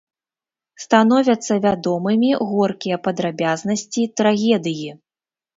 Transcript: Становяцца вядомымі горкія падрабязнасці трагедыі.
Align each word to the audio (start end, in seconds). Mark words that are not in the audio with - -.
Становяцца 0.83 1.57
вядомымі 1.67 2.31
горкія 2.53 2.97
падрабязнасці 3.09 4.07
трагедыі. 4.23 4.89